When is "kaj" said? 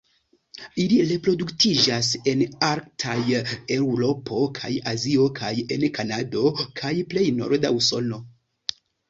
4.61-4.73, 5.41-5.53, 6.83-6.95